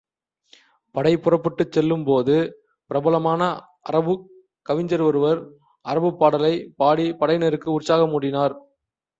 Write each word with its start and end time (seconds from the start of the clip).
படை 0.95 1.17
புறப்பட்டுச் 1.17 1.71
செல்லும் 1.71 2.03
போது, 2.03 2.35
பிரபலமான 2.91 3.41
அரபுக் 3.89 4.25
கவிஞர் 4.65 5.01
ஒருவர் 5.01 5.39
அரபுப் 5.85 6.19
பாடலைப் 6.19 6.73
பாடி 6.75 7.07
படையினருக்கு 7.13 7.69
உற்சாகமூட்டினார். 7.71 8.55